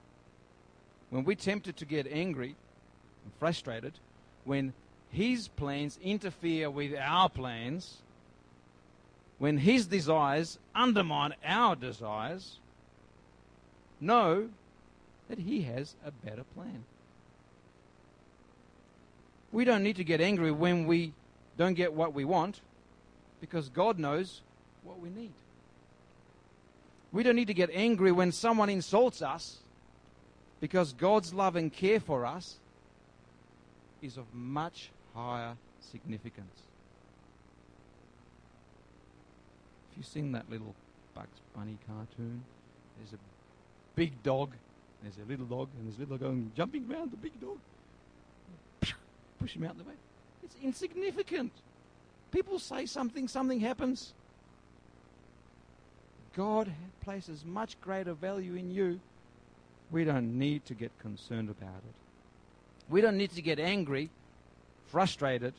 [1.14, 2.56] when we're tempted to get angry
[3.22, 3.92] and frustrated,
[4.42, 4.72] when
[5.10, 7.98] His plans interfere with our plans,
[9.38, 12.58] when His desires undermine our desires,
[14.00, 14.48] know
[15.28, 16.82] that He has a better plan.
[19.52, 21.12] We don't need to get angry when we
[21.56, 22.60] don't get what we want
[23.40, 24.42] because God knows
[24.82, 25.34] what we need.
[27.12, 29.60] We don't need to get angry when someone insults us
[30.64, 32.56] because God's love and care for us
[34.00, 35.58] is of much higher
[35.92, 36.62] significance.
[39.90, 40.74] If you've seen that little
[41.14, 42.42] Bugs Bunny cartoon,
[42.96, 43.18] there's a
[43.94, 44.52] big dog,
[45.02, 47.58] there's a little dog, and there's a little dog going jumping around the big dog.
[49.38, 49.96] Push him out of the way.
[50.44, 51.52] It's insignificant.
[52.32, 54.14] People say something, something happens.
[56.34, 56.72] God
[57.02, 58.98] places much greater value in you.
[59.90, 61.94] We don't need to get concerned about it.
[62.88, 64.10] We don't need to get angry,
[64.86, 65.54] frustrated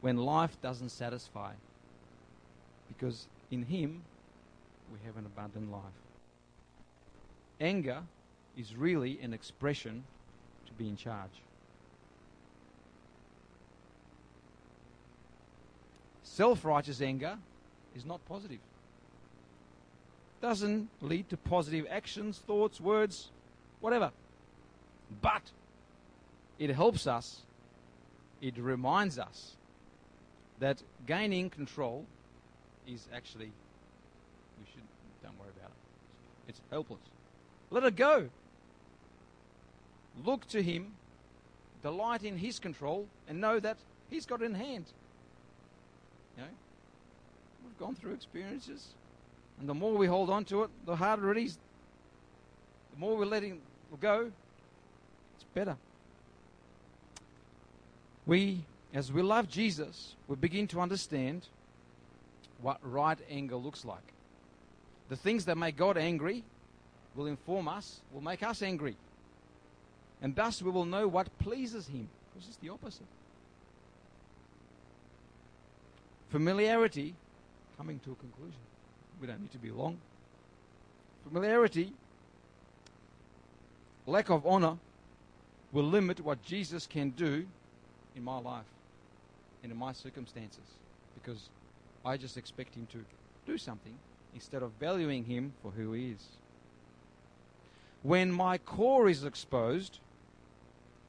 [0.00, 1.52] when life doesn't satisfy.
[2.88, 4.02] Because in Him,
[4.92, 5.82] we have an abundant life.
[7.60, 8.02] Anger
[8.56, 10.04] is really an expression
[10.66, 11.30] to be in charge.
[16.22, 17.36] Self righteous anger
[17.94, 18.60] is not positive
[20.40, 23.30] doesn't lead to positive actions, thoughts, words,
[23.80, 24.10] whatever.
[25.20, 25.42] But
[26.58, 27.42] it helps us,
[28.40, 29.56] it reminds us
[30.58, 32.06] that gaining control
[32.86, 33.50] is actually,
[34.58, 34.82] we should,
[35.22, 36.50] don't worry about it.
[36.50, 37.00] It's helpless.
[37.70, 38.28] Let it go.
[40.24, 40.92] Look to Him,
[41.82, 43.78] delight in His control, and know that
[44.10, 44.86] He's got it in hand.
[46.36, 46.48] You know,
[47.64, 48.88] we've gone through experiences
[49.60, 51.58] and the more we hold on to it, the harder it is.
[52.94, 53.60] The more we're letting
[53.98, 54.30] go,
[55.34, 55.76] it's better.
[58.26, 58.60] We,
[58.94, 61.46] as we love Jesus, we begin to understand
[62.60, 64.12] what right anger looks like.
[65.08, 66.44] The things that make God angry
[67.16, 68.96] will inform us, will make us angry.
[70.22, 73.06] And thus we will know what pleases Him, because it's the opposite.
[76.28, 77.14] Familiarity
[77.76, 78.60] coming to a conclusion.
[79.20, 79.98] We don't need to be long.
[81.24, 81.92] Familiarity,
[84.10, 84.76] lack of honor,
[85.72, 87.46] will limit what Jesus can do
[88.16, 88.64] in my life
[89.62, 90.64] and in my circumstances
[91.14, 91.48] because
[92.04, 93.04] I just expect Him to
[93.46, 93.94] do something
[94.34, 96.26] instead of valuing Him for who He is.
[98.02, 99.98] When my core is exposed,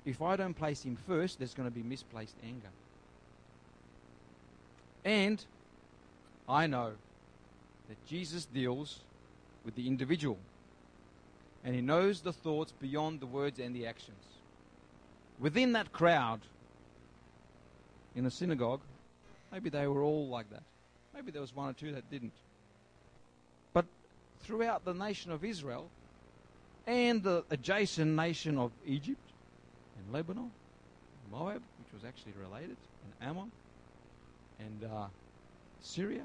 [0.05, 2.69] if I don't place Him first, there's going to be misplaced anger.
[5.03, 5.43] And
[6.47, 6.91] I know
[7.89, 8.99] that Jesus deals
[9.65, 10.37] with the individual
[11.63, 14.23] and He knows the thoughts beyond the words and the actions.
[15.39, 16.41] Within that crowd
[18.15, 18.81] in the synagogue,
[19.51, 20.63] maybe they were all like that.
[21.13, 22.33] Maybe there was one or two that didn't.
[23.73, 23.85] But
[24.43, 25.89] throughout the nation of Israel
[26.87, 29.21] and the adjacent nation of Egypt
[29.97, 30.51] and Lebanon,
[31.31, 33.51] Moab, which was actually related, and Ammon,
[34.59, 35.05] and uh,
[35.81, 36.23] Syria,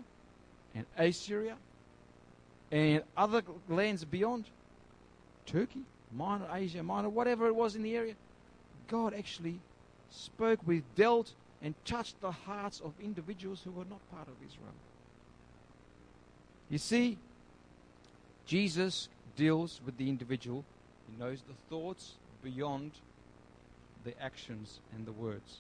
[0.75, 1.57] and Assyria,
[2.71, 4.47] and other lands beyond,
[5.47, 5.83] Turkey,
[6.13, 8.15] Minor, Asia Minor, whatever it was in the area,
[8.89, 9.59] God actually
[10.11, 11.33] spoke with, dealt,
[11.63, 14.75] and touched the hearts of individuals who were not part of Israel.
[16.69, 17.17] You see,
[18.47, 20.65] Jesus deals with the individual.
[21.11, 22.93] He knows the thoughts beyond
[24.05, 25.59] the actions and the words.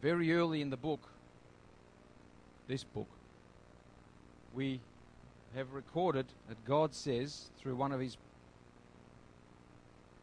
[0.00, 1.00] Very early in the book,
[2.68, 3.08] this book,
[4.54, 4.80] we
[5.54, 8.16] have recorded that God says through one of his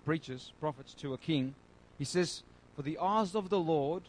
[0.05, 1.53] preachers, prophets to a king,
[1.97, 2.43] he says,
[2.75, 4.03] For the eyes of the Lord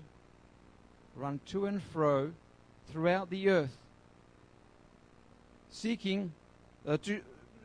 [1.14, 2.32] run to and fro
[2.90, 3.76] throughout the earth,
[5.70, 6.32] seeking
[6.86, 7.20] uh, to,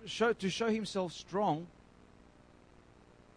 [0.06, 1.68] show, to show himself strong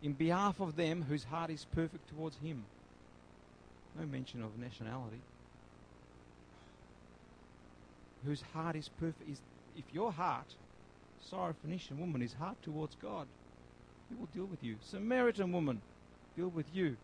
[0.03, 2.65] in behalf of them whose heart is perfect towards him.
[3.99, 5.21] No mention of nationality.
[8.25, 9.31] Whose heart is perfect.
[9.31, 9.41] Is,
[9.79, 10.55] if your heart,
[11.31, 13.27] Syrophoenician woman, is heart towards God,
[14.09, 14.77] he will deal with you.
[14.83, 15.81] Samaritan woman,
[16.37, 16.97] deal with you.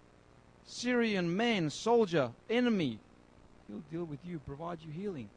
[0.67, 2.99] Syrian man, soldier, enemy,
[3.69, 5.29] he'll deal with you, provide you healing.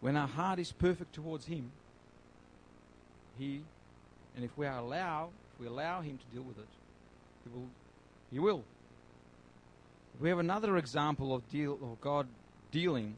[0.00, 1.70] When our heart is perfect towards him,
[3.38, 3.60] he
[4.34, 6.68] and if we allow if we allow him to deal with it,
[7.44, 7.68] he will
[8.32, 8.64] he will.
[10.20, 12.26] We have another example of deal of God
[12.72, 13.14] dealing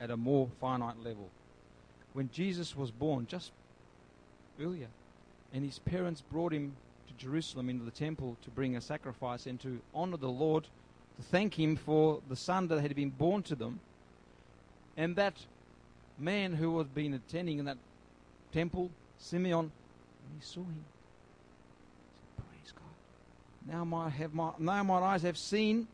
[0.00, 1.30] at a more finite level
[2.16, 3.52] when Jesus was born, just
[4.58, 4.88] earlier,
[5.52, 6.74] and his parents brought him
[7.06, 10.64] to Jerusalem into the temple to bring a sacrifice and to honor the Lord,
[11.16, 13.80] to thank him for the son that had been born to them.
[14.96, 15.34] And that
[16.18, 17.76] man who had been attending in that
[18.50, 19.70] temple, Simeon,
[20.38, 20.84] he saw him.
[22.08, 23.74] He said, Praise God.
[23.74, 25.86] Now my, have my, now my eyes have seen.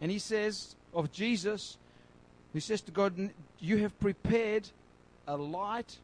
[0.00, 1.76] And he says of Jesus,
[2.54, 3.30] he says to God,
[3.60, 4.68] You have prepared
[5.26, 5.98] a light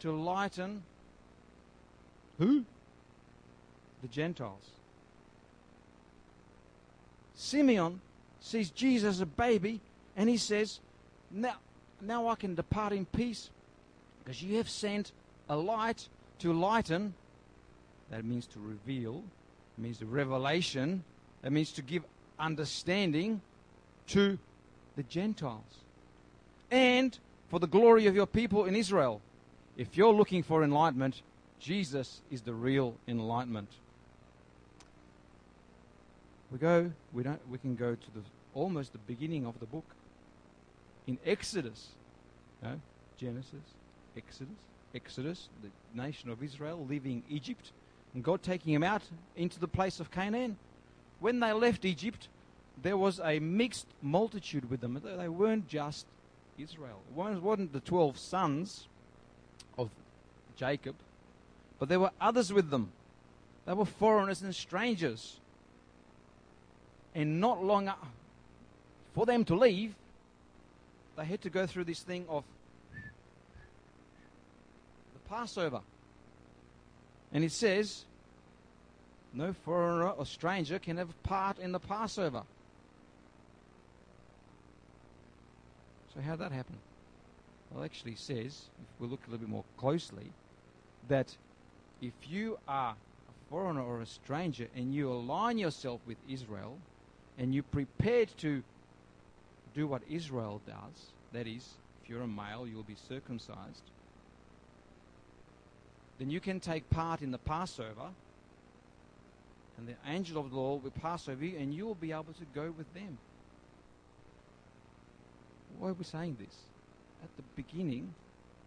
[0.00, 0.82] to lighten
[2.38, 2.64] who?
[4.02, 4.70] The Gentiles.
[7.34, 8.00] Simeon
[8.40, 9.80] sees Jesus as a baby
[10.16, 10.80] and he says,
[11.30, 11.56] Now,
[12.00, 13.50] now I can depart in peace
[14.22, 15.12] because you have sent
[15.48, 16.08] a light
[16.40, 17.14] to lighten.
[18.10, 19.22] That means to reveal,
[19.78, 21.04] it means the revelation,
[21.42, 22.04] that means to give
[22.38, 23.40] understanding
[24.08, 24.38] to
[24.96, 25.83] the Gentiles.
[26.70, 29.20] And for the glory of your people in Israel.
[29.76, 31.22] If you're looking for enlightenment,
[31.60, 33.68] Jesus is the real enlightenment.
[36.50, 38.20] We go, we don't we can go to the
[38.54, 39.84] almost the beginning of the book.
[41.06, 41.88] In Exodus,
[42.62, 42.80] no,
[43.18, 43.64] Genesis,
[44.16, 44.54] Exodus,
[44.94, 47.72] Exodus, the nation of Israel leaving Egypt,
[48.14, 49.02] and God taking them out
[49.36, 50.56] into the place of Canaan.
[51.20, 52.28] When they left Egypt,
[52.82, 55.00] there was a mixed multitude with them.
[55.02, 56.06] They weren't just
[56.58, 57.00] Israel.
[57.16, 58.86] It wasn't the 12 sons
[59.76, 59.90] of
[60.56, 60.94] Jacob,
[61.78, 62.92] but there were others with them.
[63.66, 65.40] They were foreigners and strangers.
[67.14, 67.90] And not long
[69.14, 69.94] for them to leave,
[71.16, 72.42] they had to go through this thing of
[75.12, 75.80] the Passover.
[77.32, 78.04] And it says,
[79.32, 82.42] no foreigner or stranger can have part in the Passover.
[86.14, 86.76] So how did that happen?
[87.70, 90.30] Well, it actually says, if we look a little bit more closely,
[91.08, 91.36] that
[92.00, 96.78] if you are a foreigner or a stranger and you align yourself with Israel
[97.38, 98.62] and you're prepared to
[99.74, 101.68] do what Israel does, that is,
[102.02, 103.82] if you're a male, you'll be circumcised,
[106.18, 108.10] then you can take part in the Passover
[109.76, 112.32] and the angel of the Lord will pass over you, and you will be able
[112.34, 113.18] to go with them.
[115.78, 116.56] Why are we saying this?
[117.22, 118.14] At the beginning,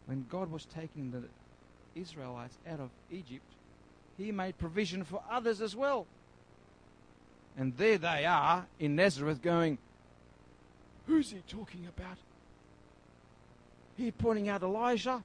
[0.05, 1.23] when God was taking the
[1.99, 3.45] Israelites out of Egypt,
[4.17, 6.05] He made provision for others as well.
[7.57, 9.77] And there they are in Nazareth going,
[11.07, 12.17] Who's he talking about?
[13.95, 15.23] He pointing out Elijah,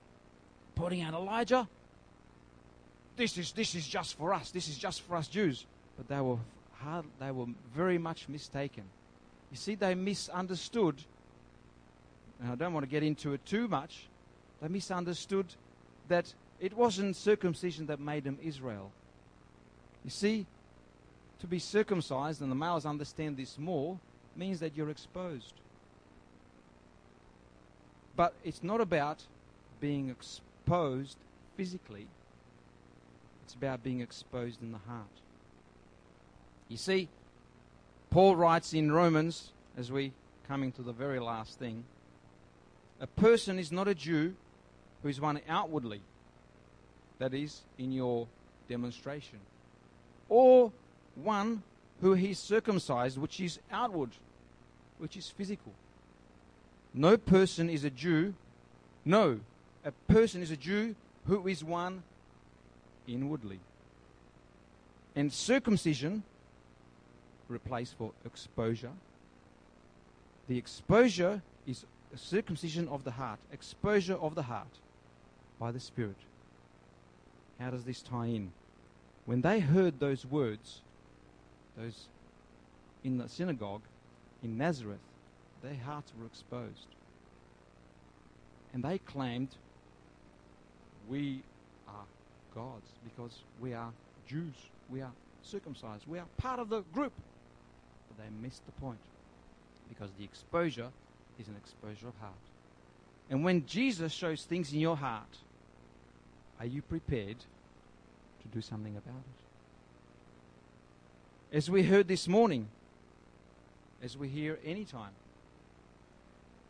[0.74, 1.68] pointing out Elijah.
[3.16, 4.50] This is, this is just for us.
[4.50, 5.66] This is just for us Jews.
[5.96, 6.38] But they were,
[6.78, 8.84] hard, they were very much mistaken.
[9.50, 10.96] You see, they misunderstood.
[12.42, 14.08] And I don't want to get into it too much.
[14.60, 15.46] They misunderstood
[16.08, 18.90] that it wasn't circumcision that made them Israel.
[20.04, 20.46] You see,
[21.38, 23.98] to be circumcised, and the males understand this more,
[24.36, 25.54] means that you're exposed.
[28.16, 29.22] But it's not about
[29.80, 31.16] being exposed
[31.56, 32.08] physically,
[33.44, 35.06] it's about being exposed in the heart.
[36.68, 37.08] You see,
[38.10, 40.12] Paul writes in Romans, as we
[40.48, 41.84] coming to the very last thing,
[43.00, 44.34] a person is not a Jew
[45.02, 46.00] who is one outwardly,
[47.18, 48.28] that is, in your
[48.68, 49.38] demonstration,
[50.28, 50.72] or
[51.16, 51.62] one
[52.00, 54.10] who is circumcised, which is outward,
[54.98, 55.72] which is physical.
[56.94, 58.34] No person is a Jew.
[59.04, 59.40] No,
[59.84, 60.94] a person is a Jew
[61.26, 62.02] who is one
[63.06, 63.60] inwardly.
[65.14, 66.22] And circumcision
[67.48, 68.92] replaced for exposure.
[70.48, 71.84] The exposure is
[72.18, 74.78] circumcision of the heart, exposure of the heart
[75.58, 76.16] by the Spirit.
[77.58, 78.52] How does this tie in?
[79.24, 80.82] When they heard those words,
[81.76, 82.08] those
[83.04, 83.82] in the synagogue
[84.42, 85.00] in Nazareth,
[85.62, 86.88] their hearts were exposed.
[88.74, 89.50] And they claimed,
[91.08, 91.42] We
[91.88, 92.04] are
[92.54, 93.92] gods because we are
[94.26, 94.54] Jews.
[94.90, 96.04] We are circumcised.
[96.06, 97.12] We are part of the group.
[98.08, 99.00] But they missed the point
[99.88, 100.88] because the exposure
[101.42, 102.32] is an exposure of heart.
[103.28, 105.38] And when Jesus shows things in your heart,
[106.58, 109.22] are you prepared to do something about
[111.50, 111.56] it?
[111.56, 112.68] As we heard this morning,
[114.02, 115.12] as we hear any time,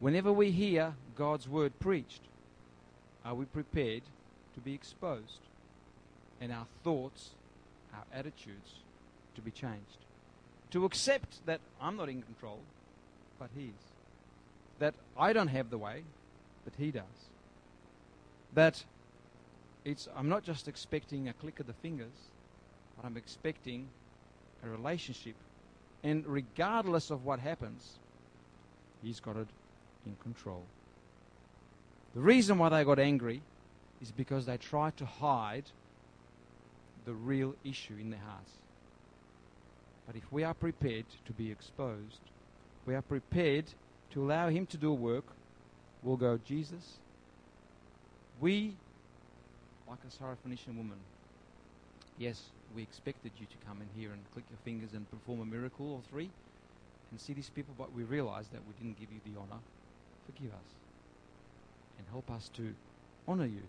[0.03, 2.23] Whenever we hear God's word preached,
[3.25, 4.03] are we prepared
[4.53, 5.39] to be exposed
[6.41, 7.31] and our thoughts,
[7.95, 8.81] our attitudes
[9.37, 9.99] to be changed?
[10.73, 12.59] To accept that I'm not in control,
[13.39, 13.92] but He is.
[14.83, 16.03] That I don't have the way,
[16.65, 17.05] but He does.
[18.53, 18.83] That
[19.85, 22.31] it's, I'm not just expecting a click of the fingers,
[22.97, 23.87] but I'm expecting
[24.65, 25.37] a relationship.
[26.03, 28.01] And regardless of what happens,
[29.05, 29.47] He's got it
[30.05, 30.65] in control.
[32.17, 33.41] The reason why they got angry
[34.01, 35.67] is because they tried to hide
[37.05, 38.51] the real issue in their hearts.
[40.09, 42.19] But if we are prepared to be exposed,
[42.85, 43.67] we are prepared
[44.13, 45.25] to allow Him to do a work,
[46.03, 46.99] we'll go, Jesus,
[48.41, 48.75] we,
[49.89, 50.99] like a Syrophoenician woman,
[52.19, 52.43] yes,
[52.75, 55.93] we expected you to come in here and click your fingers and perform a miracle
[55.93, 56.31] or three
[57.11, 59.61] and see these people, but we realized that we didn't give you the honor
[60.27, 60.71] forgive us
[61.99, 62.75] and help us to
[63.27, 63.63] honor you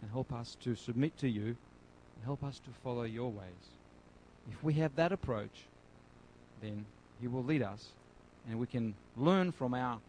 [0.00, 1.44] and help us to submit to you
[2.16, 3.76] and help us to follow your ways.
[4.50, 5.66] If we have that approach,
[6.60, 6.84] then
[7.20, 7.90] He will lead us
[8.48, 10.00] and we can learn from our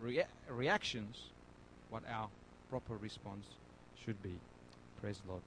[0.00, 1.16] rea- reactions
[1.90, 2.28] what our
[2.68, 3.44] proper response
[4.04, 4.40] should be.
[5.00, 5.42] Praise the Lord.